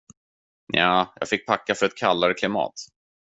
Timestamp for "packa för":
1.47-1.85